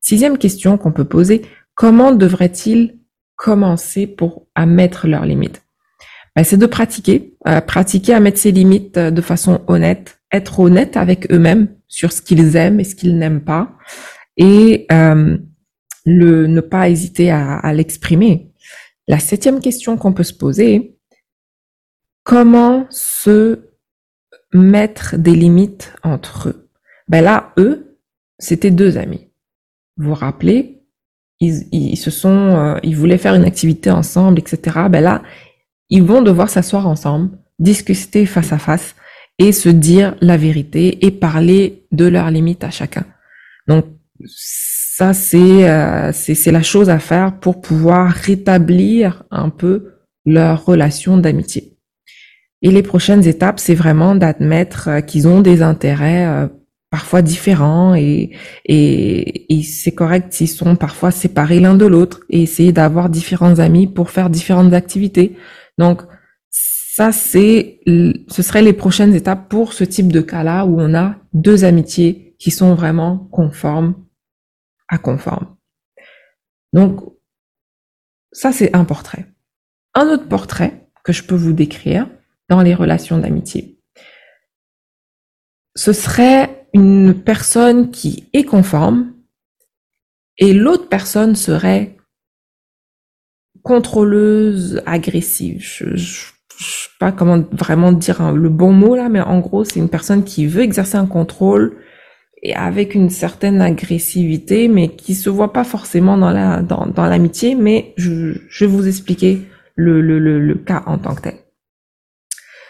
Sixième 0.00 0.38
question 0.38 0.78
qu'on 0.78 0.90
peut 0.90 1.04
poser, 1.04 1.42
comment 1.74 2.12
devraient-ils 2.12 2.98
commencer 3.36 4.06
pour 4.06 4.46
à 4.54 4.64
mettre 4.64 5.06
leurs 5.06 5.26
limites? 5.26 5.65
C'est 6.44 6.58
de 6.58 6.66
pratiquer, 6.66 7.34
euh, 7.48 7.60
pratiquer 7.60 8.14
à 8.14 8.20
mettre 8.20 8.38
ses 8.38 8.52
limites 8.52 8.96
euh, 8.98 9.10
de 9.10 9.20
façon 9.22 9.62
honnête, 9.68 10.20
être 10.32 10.60
honnête 10.60 10.96
avec 10.96 11.32
eux-mêmes 11.32 11.68
sur 11.88 12.12
ce 12.12 12.20
qu'ils 12.20 12.56
aiment 12.56 12.78
et 12.80 12.84
ce 12.84 12.94
qu'ils 12.94 13.16
n'aiment 13.16 13.42
pas, 13.42 13.72
et 14.36 14.86
euh, 14.92 15.38
le, 16.04 16.46
ne 16.46 16.60
pas 16.60 16.90
hésiter 16.90 17.30
à, 17.30 17.56
à 17.56 17.72
l'exprimer. 17.72 18.52
La 19.08 19.18
septième 19.18 19.60
question 19.60 19.96
qu'on 19.96 20.12
peut 20.12 20.24
se 20.24 20.34
poser, 20.34 20.98
comment 22.22 22.86
se 22.90 23.60
mettre 24.52 25.16
des 25.16 25.34
limites 25.34 25.94
entre 26.02 26.50
eux? 26.50 26.68
Ben 27.08 27.22
là, 27.22 27.52
eux, 27.56 27.98
c'était 28.38 28.70
deux 28.70 28.98
amis 28.98 29.26
vous 29.96 30.14
rappelez, 30.14 30.82
ils, 31.40 31.66
ils, 31.72 31.96
se 31.96 32.10
sont, 32.10 32.28
euh, 32.30 32.78
ils 32.82 32.96
voulaient 32.96 33.18
faire 33.18 33.34
une 33.34 33.44
activité 33.44 33.90
ensemble, 33.90 34.38
etc. 34.38 34.86
Ben 34.90 35.02
là, 35.02 35.22
ils 35.90 36.02
vont 36.02 36.22
devoir 36.22 36.50
s'asseoir 36.50 36.86
ensemble, 36.86 37.30
discuter 37.58 38.26
face 38.26 38.52
à 38.52 38.58
face 38.58 38.94
et 39.38 39.52
se 39.52 39.68
dire 39.68 40.16
la 40.20 40.36
vérité 40.36 41.04
et 41.06 41.10
parler 41.10 41.86
de 41.92 42.06
leurs 42.06 42.30
limites 42.30 42.64
à 42.64 42.70
chacun. 42.70 43.04
Donc 43.68 43.86
ça 44.26 45.12
c'est 45.12 45.68
euh, 45.68 46.10
c'est 46.12 46.52
la 46.52 46.62
chose 46.62 46.88
à 46.88 46.98
faire 46.98 47.38
pour 47.38 47.60
pouvoir 47.60 48.10
rétablir 48.10 49.24
un 49.30 49.50
peu 49.50 49.96
leur 50.24 50.64
relation 50.64 51.16
d'amitié. 51.16 51.76
Et 52.62 52.70
les 52.70 52.82
prochaines 52.82 53.26
étapes, 53.26 53.60
c'est 53.60 53.74
vraiment 53.74 54.14
d'admettre 54.14 54.88
euh, 54.88 55.00
qu'ils 55.00 55.28
ont 55.28 55.40
des 55.40 55.62
intérêts 55.62 56.26
euh, 56.26 56.48
parfois 56.90 57.20
différents 57.20 57.94
et, 57.94 58.30
et, 58.64 59.54
et 59.54 59.62
c'est 59.62 59.92
correct 59.92 60.32
s'ils 60.32 60.48
sont 60.48 60.76
parfois 60.76 61.10
séparés 61.10 61.60
l'un 61.60 61.74
de 61.74 61.84
l'autre 61.84 62.20
et 62.30 62.42
essayer 62.42 62.72
d'avoir 62.72 63.10
différents 63.10 63.58
amis 63.58 63.86
pour 63.86 64.10
faire 64.10 64.30
différentes 64.30 64.72
activités. 64.72 65.36
Donc, 65.78 66.02
ça, 66.50 67.12
c'est, 67.12 67.80
ce 67.86 68.42
seraient 68.42 68.62
les 68.62 68.72
prochaines 68.72 69.14
étapes 69.14 69.48
pour 69.48 69.72
ce 69.72 69.84
type 69.84 70.10
de 70.10 70.22
cas-là 70.22 70.64
où 70.64 70.80
on 70.80 70.94
a 70.94 71.16
deux 71.34 71.64
amitiés 71.64 72.34
qui 72.38 72.50
sont 72.50 72.74
vraiment 72.74 73.18
conformes 73.30 74.06
à 74.88 74.98
conformes. 74.98 75.56
Donc, 76.72 77.00
ça, 78.32 78.52
c'est 78.52 78.74
un 78.74 78.84
portrait. 78.84 79.26
Un 79.94 80.08
autre 80.08 80.28
portrait 80.28 80.88
que 81.04 81.12
je 81.12 81.22
peux 81.22 81.34
vous 81.34 81.52
décrire 81.52 82.08
dans 82.48 82.62
les 82.62 82.74
relations 82.74 83.18
d'amitié, 83.18 83.80
ce 85.74 85.92
serait 85.92 86.66
une 86.72 87.14
personne 87.14 87.90
qui 87.90 88.28
est 88.32 88.44
conforme 88.44 89.14
et 90.38 90.52
l'autre 90.52 90.88
personne 90.88 91.36
serait 91.36 91.95
contrôleuse, 93.66 94.80
agressive. 94.86 95.58
Je, 95.60 95.96
je, 95.96 96.26
sais 96.58 96.88
pas 97.00 97.10
comment 97.10 97.44
vraiment 97.50 97.90
dire 97.90 98.32
le 98.32 98.48
bon 98.48 98.72
mot 98.72 98.94
là, 98.94 99.08
mais 99.08 99.20
en 99.20 99.40
gros, 99.40 99.64
c'est 99.64 99.80
une 99.80 99.88
personne 99.88 100.22
qui 100.22 100.46
veut 100.46 100.62
exercer 100.62 100.96
un 100.96 101.06
contrôle 101.06 101.76
et 102.42 102.54
avec 102.54 102.94
une 102.94 103.10
certaine 103.10 103.60
agressivité, 103.60 104.68
mais 104.68 104.88
qui 104.88 105.14
se 105.14 105.28
voit 105.28 105.52
pas 105.52 105.64
forcément 105.64 106.16
dans 106.16 106.30
la 106.30 106.62
dans, 106.62 106.86
dans 106.86 107.06
l'amitié. 107.06 107.56
Mais 107.56 107.92
je, 107.96 108.38
je 108.48 108.64
vais 108.64 108.70
vous 108.70 108.86
expliquer 108.86 109.42
le, 109.74 110.00
le, 110.00 110.20
le 110.20 110.54
cas 110.54 110.84
en 110.86 110.96
tant 110.96 111.16
que 111.16 111.22
tel. 111.22 111.34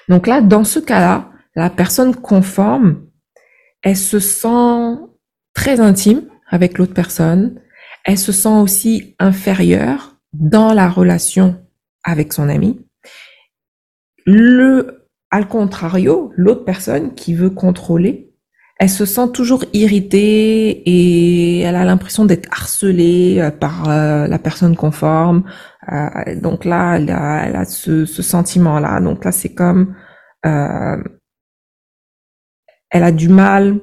Donc 0.09 0.27
là, 0.27 0.41
dans 0.41 0.65
ce 0.65 0.79
cas-là, 0.79 1.31
la 1.55 1.69
personne 1.69 2.17
conforme, 2.17 3.03
elle 3.83 3.99
se 3.99 4.19
sent 4.19 4.97
très 5.53 5.79
intime 5.79 6.23
avec 6.49 6.79
l'autre 6.79 6.95
personne. 6.95 7.61
Elle 8.05 8.19
se 8.19 8.33
sent 8.33 8.57
aussi 8.63 9.15
inférieure 9.19 10.16
dans 10.41 10.73
la 10.73 10.89
relation 10.89 11.57
avec 12.05 12.33
son 12.33 12.49
ami. 12.49 12.85
Le, 14.25 15.09
al 15.31 15.49
contrario, 15.49 16.33
l'autre 16.37 16.65
personne 16.65 17.15
qui 17.15 17.35
veut 17.35 17.51
contrôler, 17.51 18.35
elle 18.79 18.91
se 18.91 19.07
sent 19.07 19.33
toujours 19.33 19.65
irritée 19.73 20.83
et 20.85 21.61
elle 21.61 21.77
a 21.77 21.85
l'impression 21.85 22.27
d'être 22.27 22.49
harcelée 22.53 23.39
euh, 23.41 23.51
par 23.51 23.89
euh, 23.89 24.27
la 24.27 24.39
personne 24.39 24.77
conforme. 24.77 25.45
Euh, 25.91 26.39
donc 26.41 26.65
là, 26.67 26.97
elle 26.97 27.11
a, 27.11 27.65
ce, 27.65 28.05
sentiment-là. 28.05 29.01
Donc 29.01 29.25
là, 29.25 29.33
c'est 29.33 29.55
comme 29.55 29.95
elle 30.43 31.03
a 33.03 33.11
du 33.11 33.29
mal 33.29 33.81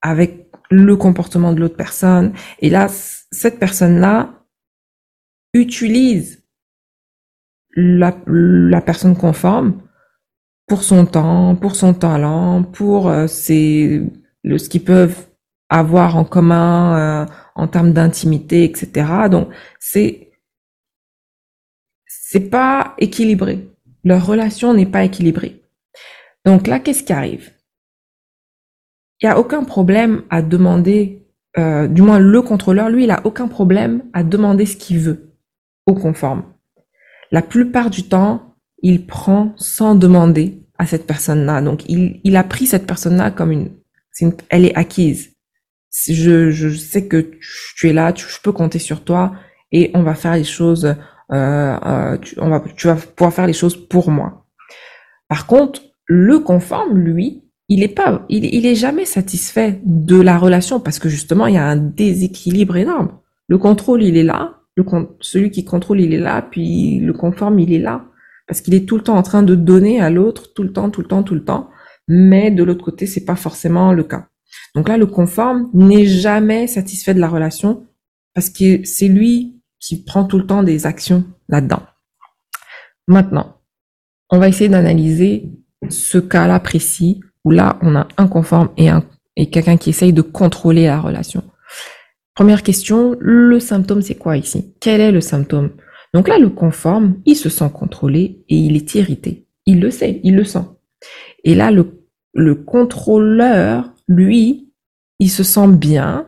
avec 0.00 0.48
le 0.70 0.94
comportement 0.96 1.52
de 1.52 1.60
l'autre 1.60 1.76
personne. 1.76 2.32
Et 2.60 2.70
là, 2.70 2.86
cette 2.88 3.58
personne-là 3.58 4.43
utilise 5.54 6.42
la, 7.76 8.12
personne 8.82 9.16
conforme 9.16 9.80
pour 10.66 10.82
son 10.82 11.06
temps, 11.06 11.56
pour 11.56 11.76
son 11.76 11.94
talent, 11.94 12.62
pour 12.62 13.08
euh, 13.08 13.26
ce 13.26 14.68
qu'ils 14.68 14.84
peuvent 14.84 15.26
avoir 15.68 16.16
en 16.16 16.24
commun 16.24 16.98
euh, 16.98 17.26
en 17.54 17.68
termes 17.68 17.92
d'intimité, 17.92 18.64
etc. 18.64 19.28
Donc, 19.30 19.48
c'est 19.78 20.32
c'est 22.06 22.50
pas 22.50 22.94
équilibré. 22.98 23.68
Leur 24.02 24.26
relation 24.26 24.74
n'est 24.74 24.86
pas 24.86 25.04
équilibrée. 25.04 25.62
Donc 26.44 26.66
là, 26.66 26.80
qu'est-ce 26.80 27.04
qui 27.04 27.12
arrive? 27.12 27.52
Il 29.20 29.26
n'y 29.26 29.32
a 29.32 29.38
aucun 29.38 29.64
problème 29.64 30.22
à 30.30 30.42
demander, 30.42 31.26
euh, 31.58 31.86
du 31.86 32.02
moins 32.02 32.18
le 32.18 32.42
contrôleur, 32.42 32.90
lui, 32.90 33.04
il 33.04 33.10
a 33.10 33.24
aucun 33.24 33.46
problème 33.46 34.02
à 34.12 34.24
demander 34.24 34.66
ce 34.66 34.76
qu'il 34.76 34.98
veut 34.98 35.23
conforme. 35.92 36.44
La 37.30 37.42
plupart 37.42 37.90
du 37.90 38.04
temps, 38.04 38.54
il 38.82 39.06
prend 39.06 39.52
sans 39.56 39.94
demander 39.94 40.62
à 40.78 40.86
cette 40.86 41.06
personne-là. 41.06 41.60
Donc, 41.60 41.84
il, 41.88 42.36
a 42.36 42.44
pris 42.44 42.66
cette 42.66 42.86
personne-là 42.86 43.30
comme 43.30 43.52
une, 43.52 43.70
elle 44.48 44.64
est 44.64 44.74
acquise. 44.74 45.32
Je, 46.08 46.74
sais 46.74 47.06
que 47.06 47.30
tu, 47.76 47.88
es 47.88 47.92
là, 47.92 48.12
tu, 48.12 48.26
je 48.28 48.40
peux 48.40 48.52
compter 48.52 48.78
sur 48.78 49.04
toi 49.04 49.32
et 49.72 49.90
on 49.94 50.02
va 50.02 50.14
faire 50.14 50.34
les 50.34 50.44
choses, 50.44 50.86
euh, 50.86 51.78
euh, 51.86 52.16
tu, 52.18 52.34
on 52.40 52.48
va, 52.48 52.62
tu 52.76 52.86
vas 52.88 52.96
pouvoir 52.96 53.32
faire 53.32 53.46
les 53.46 53.52
choses 53.52 53.76
pour 53.88 54.10
moi. 54.10 54.46
Par 55.28 55.46
contre, 55.46 55.82
le 56.06 56.40
conforme, 56.40 56.98
lui, 56.98 57.42
il 57.68 57.82
est 57.82 57.88
pas, 57.88 58.26
il 58.28 58.66
est 58.66 58.74
jamais 58.74 59.04
satisfait 59.04 59.80
de 59.84 60.20
la 60.20 60.36
relation 60.36 60.80
parce 60.80 60.98
que 60.98 61.08
justement, 61.08 61.46
il 61.46 61.54
y 61.54 61.58
a 61.58 61.66
un 61.66 61.76
déséquilibre 61.76 62.76
énorme. 62.76 63.18
Le 63.48 63.58
contrôle, 63.58 64.02
il 64.02 64.16
est 64.16 64.24
là. 64.24 64.60
Celui 65.20 65.50
qui 65.50 65.64
contrôle, 65.64 66.00
il 66.00 66.12
est 66.14 66.20
là. 66.20 66.42
Puis 66.42 66.98
le 66.98 67.12
conforme, 67.12 67.58
il 67.58 67.72
est 67.72 67.78
là. 67.78 68.06
Parce 68.46 68.60
qu'il 68.60 68.74
est 68.74 68.86
tout 68.86 68.96
le 68.96 69.02
temps 69.02 69.16
en 69.16 69.22
train 69.22 69.42
de 69.42 69.54
donner 69.54 70.00
à 70.00 70.10
l'autre, 70.10 70.52
tout 70.52 70.62
le 70.62 70.72
temps, 70.72 70.90
tout 70.90 71.00
le 71.00 71.06
temps, 71.06 71.22
tout 71.22 71.34
le 71.34 71.44
temps. 71.44 71.70
Mais 72.08 72.50
de 72.50 72.62
l'autre 72.62 72.84
côté, 72.84 73.06
c'est 73.06 73.24
pas 73.24 73.36
forcément 73.36 73.92
le 73.92 74.04
cas. 74.04 74.28
Donc 74.74 74.88
là, 74.88 74.96
le 74.96 75.06
conforme 75.06 75.70
n'est 75.72 76.06
jamais 76.06 76.66
satisfait 76.66 77.14
de 77.14 77.20
la 77.20 77.28
relation 77.28 77.86
parce 78.34 78.50
que 78.50 78.84
c'est 78.84 79.08
lui 79.08 79.62
qui 79.80 80.04
prend 80.04 80.24
tout 80.24 80.38
le 80.38 80.46
temps 80.46 80.62
des 80.62 80.86
actions 80.86 81.24
là-dedans. 81.48 81.82
Maintenant, 83.06 83.60
on 84.30 84.38
va 84.38 84.48
essayer 84.48 84.68
d'analyser 84.68 85.50
ce 85.88 86.18
cas-là 86.18 86.58
précis 86.60 87.20
où 87.44 87.50
là, 87.50 87.78
on 87.82 87.94
a 87.94 88.08
un 88.16 88.26
conforme 88.26 88.70
et, 88.76 88.88
et 89.36 89.50
quelqu'un 89.50 89.76
qui 89.76 89.90
essaye 89.90 90.12
de 90.12 90.22
contrôler 90.22 90.86
la 90.86 91.00
relation. 91.00 91.44
Première 92.34 92.62
question, 92.62 93.16
le 93.20 93.60
symptôme, 93.60 94.02
c'est 94.02 94.16
quoi 94.16 94.36
ici? 94.36 94.74
Quel 94.80 95.00
est 95.00 95.12
le 95.12 95.20
symptôme? 95.20 95.70
Donc 96.12 96.28
là, 96.28 96.38
le 96.38 96.48
conforme, 96.48 97.20
il 97.26 97.36
se 97.36 97.48
sent 97.48 97.70
contrôlé 97.72 98.44
et 98.48 98.56
il 98.56 98.76
est 98.76 98.94
irrité. 98.94 99.46
Il 99.66 99.80
le 99.80 99.90
sait, 99.90 100.20
il 100.24 100.34
le 100.34 100.44
sent. 100.44 100.64
Et 101.44 101.54
là, 101.54 101.70
le, 101.70 102.04
le 102.34 102.54
contrôleur, 102.54 103.92
lui, 104.08 104.72
il 105.20 105.30
se 105.30 105.42
sent 105.42 105.68
bien, 105.68 106.26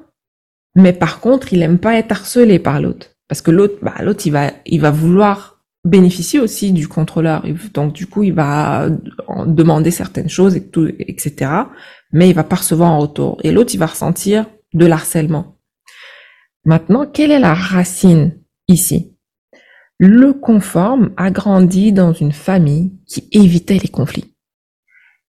mais 0.76 0.92
par 0.92 1.20
contre, 1.20 1.52
il 1.52 1.62
aime 1.62 1.78
pas 1.78 1.96
être 1.96 2.12
harcelé 2.12 2.58
par 2.58 2.80
l'autre. 2.80 3.08
Parce 3.28 3.42
que 3.42 3.50
l'autre, 3.50 3.76
bah, 3.82 3.94
l'autre, 4.02 4.26
il 4.26 4.32
va, 4.32 4.52
il 4.64 4.80
va 4.80 4.90
vouloir 4.90 5.56
bénéficie 5.86 6.38
aussi 6.38 6.72
du 6.72 6.88
contrôleur. 6.88 7.44
Donc 7.72 7.92
du 7.92 8.06
coup, 8.06 8.22
il 8.22 8.32
va 8.32 8.88
demander 9.46 9.90
certaines 9.90 10.28
choses 10.28 10.56
et 10.56 10.68
tout, 10.68 10.88
etc. 10.98 11.50
Mais 12.12 12.28
il 12.28 12.34
va 12.34 12.44
pas 12.44 12.56
recevoir 12.56 12.90
en 12.90 12.98
retour. 12.98 13.38
Et 13.42 13.52
l'autre, 13.52 13.74
il 13.74 13.78
va 13.78 13.86
ressentir 13.86 14.46
de 14.74 14.86
l'harcèlement. 14.86 15.55
Maintenant, 16.66 17.06
quelle 17.06 17.30
est 17.30 17.38
la 17.38 17.54
racine 17.54 18.34
ici? 18.66 19.16
Le 19.98 20.32
conforme 20.32 21.12
a 21.16 21.30
grandi 21.30 21.92
dans 21.92 22.12
une 22.12 22.32
famille 22.32 22.92
qui 23.06 23.28
évitait 23.30 23.78
les 23.78 23.88
conflits 23.88 24.34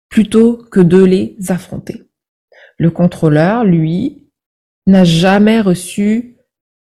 plutôt 0.09 0.57
que 0.71 0.79
de 0.79 1.03
les 1.03 1.37
affronter. 1.49 2.03
Le 2.79 2.89
contrôleur, 2.89 3.65
lui, 3.65 4.29
n'a 4.87 5.03
jamais 5.03 5.61
reçu 5.61 6.37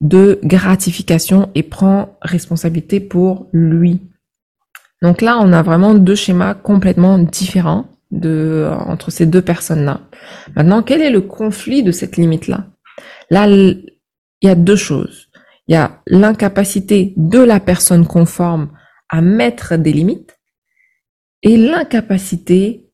de 0.02 0.40
gratification 0.44 1.50
et 1.56 1.64
prend 1.64 2.18
responsabilité 2.22 3.00
pour 3.00 3.48
lui. 3.52 4.02
Donc 5.02 5.22
là, 5.22 5.40
on 5.40 5.54
a 5.54 5.64
vraiment 5.64 5.96
deux 5.96 6.16
schémas 6.16 6.54
complètement 6.54 7.18
différents 7.18 7.88
de, 8.12 8.70
entre 8.72 9.10
ces 9.10 9.26
deux 9.26 9.42
personnes-là. 9.42 10.02
Maintenant, 10.56 10.84
quel 10.84 11.02
est 11.02 11.10
le 11.10 11.22
conflit 11.22 11.82
de 11.82 11.92
cette 11.92 12.18
limite-là? 12.18 12.68
Là, 13.32 13.48
il 14.46 14.50
y 14.50 14.52
a 14.52 14.56
deux 14.56 14.76
choses. 14.76 15.28
Il 15.68 15.74
y 15.74 15.76
a 15.76 16.04
l'incapacité 16.06 17.14
de 17.18 17.40
la 17.40 17.60
personne 17.60 18.06
conforme 18.06 18.72
à 19.10 19.22
mettre 19.22 19.76
des 19.76 19.92
limites 19.92 20.38
et 21.42 21.58
l'incapacité 21.58 22.92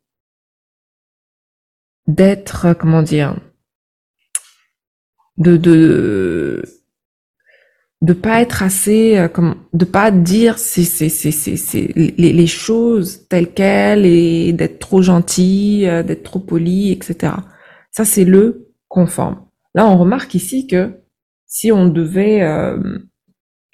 d'être, 2.08 2.74
comment 2.80 3.04
dire, 3.04 3.36
de, 5.38 5.58
de, 5.58 6.64
de 8.02 8.14
pas 8.14 8.42
être 8.42 8.64
assez 8.64 9.18
euh, 9.18 9.28
comme 9.28 9.56
de 9.74 9.86
pas 9.86 10.10
dire 10.12 10.56
les, 11.84 12.34
les 12.34 12.48
choses 12.48 13.28
telles 13.28 13.54
quelles 13.54 14.06
et 14.06 14.54
d'être 14.54 14.80
trop 14.80 15.02
gentil 15.02 15.86
euh, 15.86 16.04
d'être 16.04 16.24
trop 16.24 16.40
poli 16.40 16.92
etc 16.92 17.34
ça 17.92 18.06
c'est 18.06 18.26
le 18.26 18.70
conforme 18.88 19.46
là 19.74 19.88
on 19.88 19.98
remarque 19.98 20.36
ici 20.36 20.68
que 20.68 21.02
si 21.54 21.70
on 21.72 21.88
devait 21.88 22.42
euh, 22.44 22.78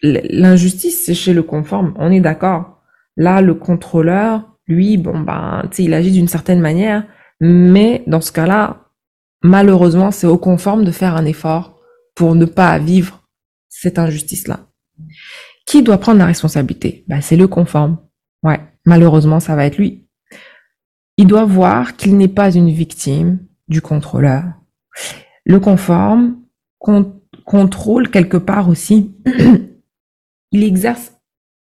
l'injustice 0.02 1.06
c'est 1.06 1.14
chez 1.14 1.34
le 1.34 1.44
conforme 1.44 1.94
on 1.98 2.12
est 2.12 2.22
d'accord 2.22 2.78
Là, 3.18 3.42
le 3.42 3.56
contrôleur, 3.56 4.44
lui, 4.68 4.98
bon, 4.98 5.20
ben, 5.20 5.64
tu 5.72 5.78
sais, 5.78 5.84
il 5.86 5.94
agit 5.96 6.12
d'une 6.12 6.28
certaine 6.28 6.62
manière, 6.62 7.04
mais 7.42 8.04
dans 8.06 8.22
ce 8.22 8.32
cas-là, 8.32 8.92
malheureusement, 9.42 10.12
c'est 10.12 10.28
au 10.28 10.38
conforme 10.38 10.86
de 10.86 10.92
faire 10.92 11.16
un 11.16 11.26
effort 11.26 11.80
pour 12.16 12.36
ne 12.36 12.46
pas 12.46 12.78
vivre 12.78 13.28
cette 13.70 13.98
injustice-là. 13.98 14.60
Qui 15.66 15.82
doit 15.82 15.98
prendre 15.98 16.20
la 16.20 16.28
responsabilité? 16.28 17.06
Ben, 17.08 17.22
C'est 17.22 17.36
le 17.36 17.48
conforme. 17.48 17.98
Ouais, 18.44 18.60
malheureusement, 18.86 19.40
ça 19.40 19.56
va 19.56 19.66
être 19.66 19.78
lui. 19.78 20.08
Il 21.18 21.26
doit 21.26 21.46
voir 21.46 21.98
qu'il 21.98 22.18
n'est 22.18 22.28
pas 22.28 22.54
une 22.54 22.70
victime 22.70 23.40
du 23.68 23.82
contrôleur. 23.82 24.44
Le 25.44 25.60
conforme 25.60 26.38
contrôle 27.48 28.12
quelque 28.12 28.38
part 28.38 28.70
aussi. 28.70 29.16
il 30.52 30.64
exerce 30.64 31.14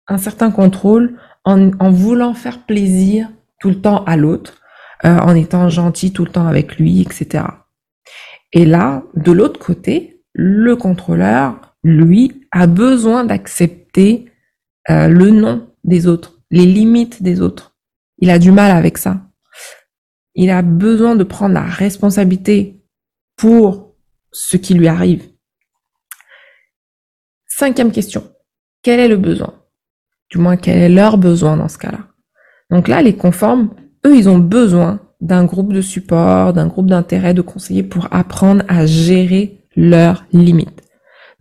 un 0.07 0.17
certain 0.17 0.51
contrôle 0.53 1.19
en, 1.45 1.91
voulant 1.91 2.35
faire 2.35 2.65
plaisir 2.65 3.29
tout 3.61 3.69
le 3.69 3.81
temps 3.81 4.05
à 4.05 4.17
l'autre, 4.17 4.61
euh, 5.05 5.19
en 5.19 5.35
étant 5.35 5.69
gentil 5.69 6.13
tout 6.13 6.25
le 6.25 6.31
temps 6.31 6.47
avec 6.47 6.77
lui, 6.77 7.01
etc. 7.03 7.45
Et 8.53 8.65
là, 8.65 9.03
de 9.17 9.33
l'autre 9.33 9.59
côté, 9.59 10.23
le 10.33 10.77
contrôleur, 10.77 11.75
lui, 11.83 12.47
a 12.53 12.69
besoin 12.69 13.25
d'accepter 13.25 14.27
euh, 14.89 15.09
le 15.09 15.31
nom 15.31 15.69
des 15.83 16.07
autres, 16.07 16.39
les 16.53 16.67
limites 16.67 17.25
des 17.25 17.41
autres. 17.41 17.75
Il 18.19 18.31
a 18.31 18.39
du 18.39 18.53
mal 18.53 18.71
avec 18.71 18.99
ça. 18.99 19.23
Il 20.37 20.51
a 20.51 20.63
besoin 20.63 21.17
de 21.17 21.25
prendre 21.25 21.55
la 21.55 21.65
responsabilité 21.65 22.85
pour 23.37 23.97
ce 24.31 24.57
qui 24.57 24.75
lui 24.75 24.87
arrive. 24.87 25.32
Cinquième 27.59 27.93
question. 27.93 28.25
Quel 28.83 28.99
est 28.99 29.09
le 29.09 29.19
besoin? 29.19 29.53
Du 30.31 30.39
moins, 30.39 30.57
quel 30.57 30.79
est 30.79 30.89
leur 30.89 31.19
besoin 31.19 31.59
dans 31.59 31.69
ce 31.69 31.77
cas-là? 31.77 31.99
Donc 32.71 32.89
là, 32.89 33.03
les 33.03 33.15
conformes, 33.15 33.69
eux, 34.07 34.17
ils 34.17 34.29
ont 34.29 34.39
besoin 34.39 35.01
d'un 35.21 35.45
groupe 35.45 35.75
de 35.75 35.83
support, 35.83 36.55
d'un 36.55 36.67
groupe 36.67 36.87
d'intérêt, 36.87 37.35
de 37.35 37.43
conseillers 37.43 37.83
pour 37.83 38.09
apprendre 38.11 38.65
à 38.69 38.87
gérer 38.87 39.61
leurs 39.77 40.25
limites. 40.33 40.83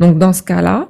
Donc 0.02 0.18
dans 0.18 0.34
ce 0.34 0.44
cas-là, 0.44 0.90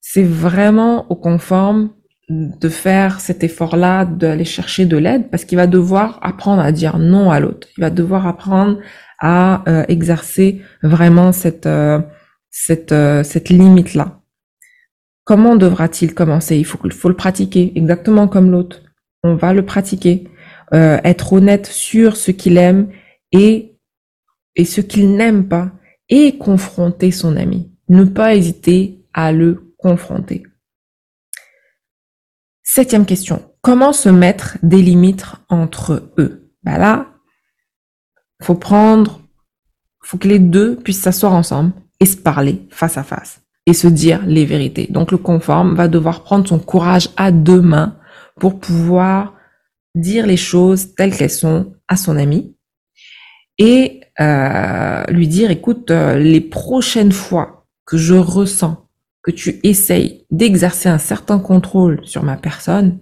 c'est 0.00 0.24
vraiment 0.24 1.10
au 1.10 1.16
conforme 1.16 1.90
de 2.28 2.68
faire 2.68 3.20
cet 3.20 3.42
effort-là, 3.42 4.04
d'aller 4.04 4.44
chercher 4.44 4.84
de 4.84 4.98
l'aide, 4.98 5.30
parce 5.30 5.46
qu'il 5.46 5.56
va 5.56 5.66
devoir 5.66 6.18
apprendre 6.22 6.60
à 6.60 6.70
dire 6.70 6.98
non 6.98 7.30
à 7.30 7.40
l'autre. 7.40 7.66
Il 7.78 7.80
va 7.80 7.88
devoir 7.88 8.26
apprendre 8.26 8.78
à 9.20 9.64
euh, 9.68 9.84
exercer 9.88 10.60
vraiment 10.82 11.32
cette 11.32 11.66
euh, 11.66 12.00
cette 12.50 12.92
euh, 12.92 13.22
cette 13.22 13.48
limite-là. 13.48 14.17
Comment 15.28 15.56
devra-t-il 15.56 16.14
commencer? 16.14 16.56
Il 16.56 16.64
faut, 16.64 16.78
faut 16.88 17.10
le 17.10 17.14
pratiquer, 17.14 17.70
exactement 17.74 18.28
comme 18.28 18.50
l'autre. 18.50 18.80
On 19.22 19.34
va 19.34 19.52
le 19.52 19.62
pratiquer. 19.62 20.26
Euh, 20.72 20.98
être 21.04 21.34
honnête 21.34 21.66
sur 21.66 22.16
ce 22.16 22.30
qu'il 22.30 22.56
aime 22.56 22.90
et, 23.30 23.76
ce 24.56 24.80
qu'il 24.80 25.14
n'aime 25.16 25.46
pas. 25.46 25.70
Et 26.08 26.38
confronter 26.38 27.10
son 27.10 27.36
ami. 27.36 27.70
Ne 27.90 28.04
pas 28.04 28.36
hésiter 28.36 29.04
à 29.12 29.30
le 29.30 29.74
confronter. 29.76 30.44
Septième 32.62 33.04
question. 33.04 33.52
Comment 33.60 33.92
se 33.92 34.08
mettre 34.08 34.56
des 34.62 34.80
limites 34.80 35.26
entre 35.50 36.10
eux? 36.16 36.50
Ben 36.62 36.78
là, 36.78 37.06
faut 38.42 38.54
prendre, 38.54 39.20
faut 40.00 40.16
que 40.16 40.28
les 40.28 40.38
deux 40.38 40.76
puissent 40.76 41.02
s'asseoir 41.02 41.34
ensemble 41.34 41.72
et 42.00 42.06
se 42.06 42.16
parler 42.16 42.66
face 42.70 42.96
à 42.96 43.02
face 43.02 43.42
et 43.68 43.74
se 43.74 43.86
dire 43.86 44.24
les 44.24 44.46
vérités. 44.46 44.86
Donc 44.88 45.12
le 45.12 45.18
conforme 45.18 45.74
va 45.74 45.88
devoir 45.88 46.24
prendre 46.24 46.48
son 46.48 46.58
courage 46.58 47.10
à 47.18 47.30
deux 47.30 47.60
mains 47.60 47.98
pour 48.40 48.58
pouvoir 48.58 49.34
dire 49.94 50.26
les 50.26 50.38
choses 50.38 50.94
telles 50.94 51.14
qu'elles 51.14 51.28
sont 51.28 51.74
à 51.86 51.96
son 51.96 52.16
ami 52.16 52.56
et 53.58 54.00
euh, 54.20 55.04
lui 55.10 55.28
dire 55.28 55.50
écoute 55.50 55.90
euh, 55.90 56.18
les 56.18 56.40
prochaines 56.40 57.12
fois 57.12 57.66
que 57.84 57.98
je 57.98 58.14
ressens 58.14 58.88
que 59.22 59.30
tu 59.30 59.60
essayes 59.64 60.24
d'exercer 60.30 60.88
un 60.88 60.98
certain 60.98 61.38
contrôle 61.38 62.00
sur 62.04 62.22
ma 62.22 62.36
personne 62.36 62.98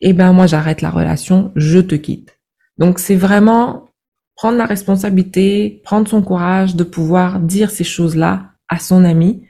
eh 0.00 0.14
ben 0.14 0.32
moi 0.32 0.46
j'arrête 0.46 0.80
la 0.80 0.90
relation 0.90 1.52
je 1.54 1.80
te 1.80 1.96
quitte 1.96 2.38
donc 2.78 2.98
c'est 2.98 3.16
vraiment 3.16 3.90
prendre 4.36 4.56
la 4.56 4.66
responsabilité 4.66 5.82
prendre 5.84 6.08
son 6.08 6.22
courage 6.22 6.76
de 6.76 6.84
pouvoir 6.84 7.40
dire 7.40 7.70
ces 7.70 7.84
choses 7.84 8.16
là 8.16 8.52
à 8.68 8.78
son 8.78 9.04
ami 9.04 9.47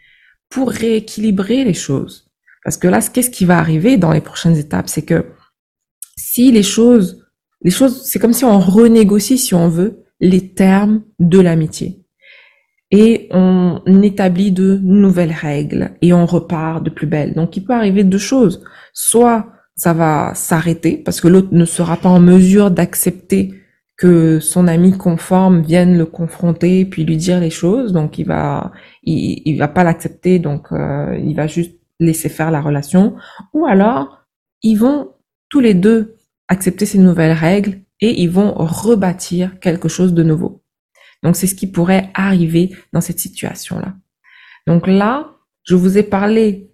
pour 0.51 0.71
rééquilibrer 0.71 1.65
les 1.65 1.75
choses. 1.75 2.31
Parce 2.65 2.77
que 2.77 2.89
là, 2.89 3.01
qu'est-ce 3.01 3.31
qui 3.31 3.45
va 3.45 3.59
arriver 3.59 3.97
dans 3.97 4.13
les 4.13 4.21
prochaines 4.21 4.57
étapes? 4.57 4.89
C'est 4.89 5.05
que 5.05 5.27
si 6.17 6.51
les 6.51 6.63
choses, 6.63 7.25
les 7.63 7.71
choses, 7.71 8.05
c'est 8.05 8.19
comme 8.19 8.33
si 8.33 8.45
on 8.45 8.59
renégocie, 8.59 9.39
si 9.39 9.55
on 9.55 9.69
veut, 9.69 10.05
les 10.21 10.53
termes 10.55 11.03
de 11.19 11.41
l'amitié. 11.41 12.05
Et 12.91 13.29
on 13.33 14.03
établit 14.03 14.51
de 14.51 14.79
nouvelles 14.83 15.33
règles 15.33 15.93
et 16.01 16.13
on 16.15 16.25
repart 16.25 16.83
de 16.83 16.91
plus 16.91 17.07
belle. 17.07 17.35
Donc 17.35 17.57
il 17.57 17.65
peut 17.65 17.75
arriver 17.75 18.03
deux 18.03 18.19
choses. 18.19 18.65
Soit 18.95 19.53
ça 19.77 19.93
va 19.93 20.33
s'arrêter 20.35 20.97
parce 20.97 21.21
que 21.21 21.29
l'autre 21.29 21.51
ne 21.53 21.65
sera 21.67 21.97
pas 21.97 22.09
en 22.09 22.19
mesure 22.19 22.71
d'accepter 22.71 23.55
que 23.99 24.41
son 24.41 24.69
ami 24.69 24.97
conforme 24.97 25.61
vienne 25.61 25.99
le 25.99 26.07
confronter 26.07 26.87
puis 26.87 27.05
lui 27.05 27.17
dire 27.17 27.41
les 27.41 27.51
choses. 27.51 27.93
Donc 27.93 28.19
il 28.19 28.27
va 28.27 28.73
il, 29.03 29.59
va 29.59 29.69
pas 29.69 29.85
l'accepter. 29.85 30.39
Donc 30.39 30.73
euh, 30.73 31.19
il 31.23 31.35
va 31.35 31.47
juste 31.47 31.77
laisser 32.01 32.31
faire 32.31 32.51
la 32.51 32.63
relation. 32.63 33.17
Ou 33.53 33.67
alors 33.67 34.25
ils 34.63 34.77
vont 34.77 35.13
tous 35.51 35.61
les 35.61 35.75
deux 35.75 36.17
accepter 36.49 36.87
ces 36.87 36.99
nouvelles 36.99 37.33
règles 37.33 37.81
et 38.01 38.23
ils 38.23 38.31
vont 38.31 38.55
rebâtir 38.55 39.59
quelque 39.61 39.89
chose 39.89 40.15
de 40.15 40.23
nouveau. 40.23 40.63
Donc 41.23 41.37
c'est 41.37 41.49
ce 41.49 41.55
qui 41.55 41.67
pourrait 41.67 42.11
arriver 42.15 42.75
dans 42.93 43.01
cette 43.01 43.19
situation 43.19 43.79
là 43.81 43.95
donc 44.69 44.87
là 44.87 45.33
je 45.65 45.75
vous 45.75 45.97
ai 45.97 46.03
parlé 46.03 46.71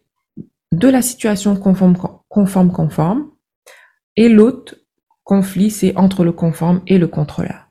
de 0.73 0.89
la 0.89 1.01
situation 1.01 1.57
conforme 1.57 1.97
conforme 2.29 2.73
conforme 2.73 3.31
et 4.17 4.29
l'autre 4.29 4.75
conflit, 5.25 5.71
c'est 5.71 5.97
entre 5.97 6.25
le 6.25 6.33
conforme 6.33 6.83
et 6.87 6.99
le 6.99 7.09
contrôleur. 7.09 7.69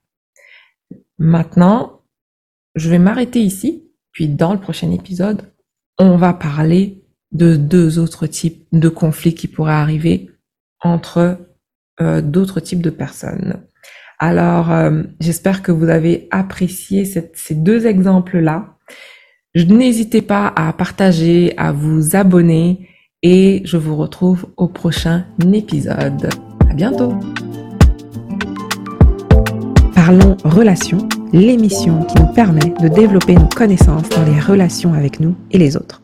Maintenant, 1.18 2.02
je 2.76 2.90
vais 2.90 3.00
m'arrêter 3.00 3.40
ici, 3.40 3.84
puis 4.12 4.28
dans 4.28 4.54
le 4.54 4.60
prochain 4.60 4.92
épisode, 4.92 5.54
on 6.00 6.18
va 6.18 6.34
parler 6.34 7.04
de 7.32 7.56
deux 7.56 8.00
autres 8.00 8.28
types 8.28 8.66
de 8.72 8.90
conflits 8.90 9.36
qui 9.36 9.48
pourraient 9.48 9.74
arriver 9.74 10.30
entre 10.82 11.38
euh, 12.02 12.22
d'autres 12.22 12.60
types 12.60 12.82
de 12.82 12.90
personnes. 12.90 13.64
Alors, 14.20 14.72
euh, 14.72 15.04
j'espère 15.20 15.62
que 15.62 15.72
vous 15.72 15.90
avez 15.90 16.28
apprécié 16.32 17.06
ces 17.06 17.56
deux 17.56 17.86
exemples-là. 17.86 18.78
N'hésitez 19.56 20.22
pas 20.22 20.52
à 20.56 20.72
partager, 20.74 21.54
à 21.58 21.72
vous 21.72 22.16
abonner 22.16 22.90
et 23.22 23.62
je 23.66 23.78
vous 23.78 23.96
retrouve 23.96 24.48
au 24.58 24.68
prochain 24.68 25.26
épisode 25.54 26.30
bientôt. 26.74 27.14
Parlons 29.96 30.38
Relations, 30.44 31.08
l'émission 31.32 32.04
qui 32.04 32.22
nous 32.22 32.34
permet 32.34 32.74
de 32.82 32.88
développer 32.88 33.36
nos 33.36 33.48
connaissances 33.48 34.10
dans 34.10 34.26
les 34.26 34.40
relations 34.40 34.94
avec 34.94 35.20
nous 35.20 35.36
et 35.52 35.58
les 35.58 35.78
autres. 35.78 36.03